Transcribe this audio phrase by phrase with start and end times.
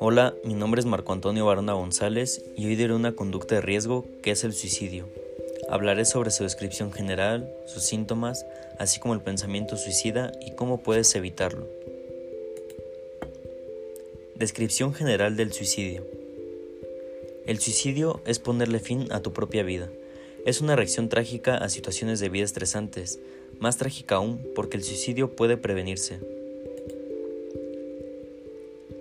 [0.00, 4.04] Hola, mi nombre es Marco Antonio Barona González y hoy diré una conducta de riesgo
[4.22, 5.08] que es el suicidio.
[5.68, 8.46] Hablaré sobre su descripción general, sus síntomas,
[8.78, 11.68] así como el pensamiento suicida y cómo puedes evitarlo.
[14.34, 16.04] Descripción general del suicidio.
[17.46, 19.88] El suicidio es ponerle fin a tu propia vida.
[20.46, 23.20] Es una reacción trágica a situaciones de vida estresantes,
[23.60, 26.20] más trágica aún porque el suicidio puede prevenirse.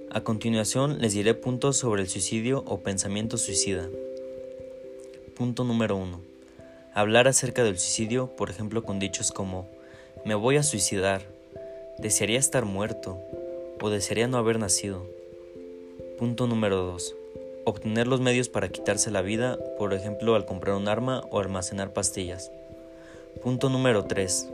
[0.09, 3.87] A continuación les diré puntos sobre el suicidio o pensamiento suicida.
[5.35, 6.19] Punto número 1.
[6.93, 9.67] Hablar acerca del suicidio, por ejemplo, con dichos como
[10.25, 11.21] me voy a suicidar,
[11.99, 13.19] desearía estar muerto
[13.79, 15.05] o desearía no haber nacido.
[16.17, 17.15] Punto número 2.
[17.65, 21.93] Obtener los medios para quitarse la vida, por ejemplo al comprar un arma o almacenar
[21.93, 22.49] pastillas.
[23.41, 24.47] Punto número 3.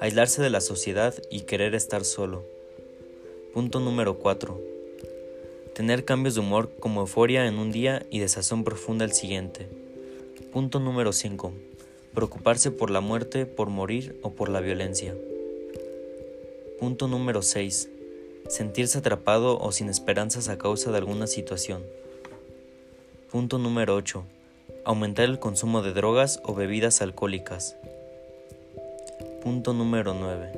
[0.00, 2.44] Aislarse de la sociedad y querer estar solo.
[3.54, 4.60] Punto número 4.
[5.74, 9.68] Tener cambios de humor como euforia en un día y desazón profunda el siguiente.
[10.52, 11.52] Punto número 5.
[12.14, 15.14] Preocuparse por la muerte, por morir o por la violencia.
[16.78, 17.88] Punto número 6
[18.50, 21.82] sentirse atrapado o sin esperanzas a causa de alguna situación.
[23.30, 24.24] Punto número 8.
[24.84, 27.76] Aumentar el consumo de drogas o bebidas alcohólicas.
[29.42, 30.52] Punto número 9.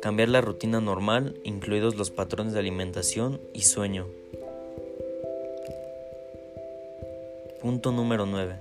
[0.00, 4.06] Cambiar la rutina normal, incluidos los patrones de alimentación y sueño.
[7.60, 8.56] Punto número 9.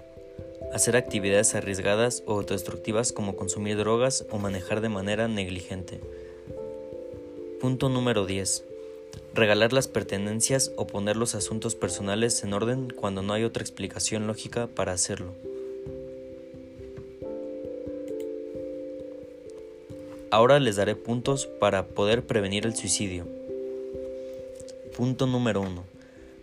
[0.74, 6.00] Hacer actividades arriesgadas o autodestructivas como consumir drogas o manejar de manera negligente.
[7.60, 8.71] Punto número 10.
[9.34, 14.28] Regalar las pertenencias o poner los asuntos personales en orden cuando no hay otra explicación
[14.28, 15.34] lógica para hacerlo.
[20.32, 23.26] Ahora les daré puntos para poder prevenir el suicidio.
[24.98, 25.84] Punto número 1.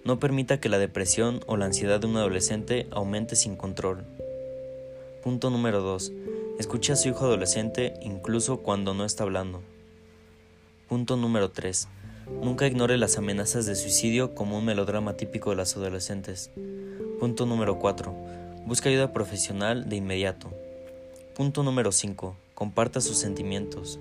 [0.05, 4.05] No permita que la depresión o la ansiedad de un adolescente aumente sin control.
[5.23, 6.13] Punto número 2.
[6.59, 9.61] Escuche a su hijo adolescente incluso cuando no está hablando.
[10.89, 11.87] Punto número 3.
[12.43, 16.51] Nunca ignore las amenazas de suicidio como un melodrama típico de las adolescentes.
[17.19, 18.15] Punto número 4.
[18.67, 20.51] Busca ayuda profesional de inmediato.
[21.35, 22.37] Punto número 5.
[22.55, 23.99] Comparta sus sentimientos.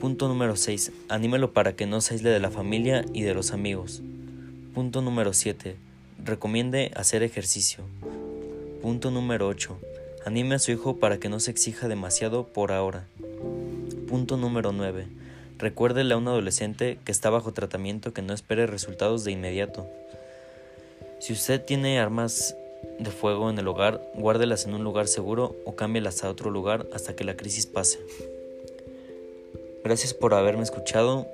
[0.00, 0.92] Punto número 6.
[1.08, 4.02] Anímelo para que no se aísle de la familia y de los amigos.
[4.74, 5.76] Punto número 7.
[6.24, 7.84] Recomiende hacer ejercicio.
[8.82, 9.78] Punto número 8.
[10.24, 13.06] Anime a su hijo para que no se exija demasiado por ahora.
[14.08, 15.06] Punto número 9.
[15.58, 19.86] Recuérdele a un adolescente que está bajo tratamiento que no espere resultados de inmediato.
[21.18, 22.54] Si usted tiene armas
[22.98, 26.86] de fuego en el hogar, guárdelas en un lugar seguro o cámbielas a otro lugar
[26.92, 27.98] hasta que la crisis pase.
[29.82, 31.26] Gracias por haberme escuchado.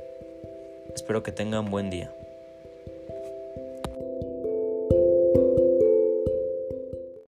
[0.94, 2.12] Espero que tengan buen día.